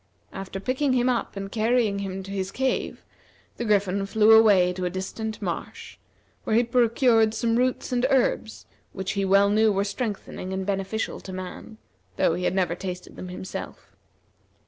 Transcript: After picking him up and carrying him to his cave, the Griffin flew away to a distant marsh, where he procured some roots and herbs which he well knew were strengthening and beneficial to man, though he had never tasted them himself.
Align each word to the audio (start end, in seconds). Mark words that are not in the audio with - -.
After 0.33 0.59
picking 0.59 0.93
him 0.93 1.09
up 1.09 1.35
and 1.37 1.51
carrying 1.51 1.99
him 1.99 2.23
to 2.23 2.31
his 2.31 2.49
cave, 2.51 3.03
the 3.57 3.65
Griffin 3.65 4.03
flew 4.07 4.31
away 4.31 4.73
to 4.73 4.85
a 4.85 4.89
distant 4.89 5.39
marsh, 5.43 5.97
where 6.43 6.55
he 6.55 6.63
procured 6.63 7.35
some 7.35 7.55
roots 7.55 7.91
and 7.91 8.07
herbs 8.09 8.65
which 8.93 9.11
he 9.11 9.23
well 9.23 9.51
knew 9.51 9.71
were 9.71 9.83
strengthening 9.83 10.53
and 10.53 10.65
beneficial 10.65 11.19
to 11.19 11.31
man, 11.31 11.77
though 12.15 12.33
he 12.33 12.45
had 12.45 12.55
never 12.55 12.73
tasted 12.73 13.15
them 13.15 13.27
himself. 13.27 13.95